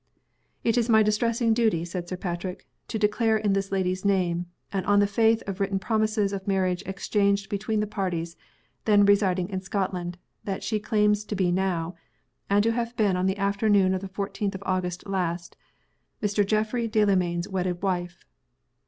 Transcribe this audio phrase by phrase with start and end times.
[0.63, 4.83] "It is my distressing duty," said Sir Patrick, "to declare, in this lady's name, and
[4.87, 8.35] on the faith of written promises of marriage exchanged between the parties,
[8.85, 11.93] then residing in Scotland, that she claims to be now
[12.49, 15.55] and to have been on the afternoon of the fourteenth of August last
[16.19, 16.43] Mr.
[16.43, 18.25] Geoffrey Delamayn's wedded wife."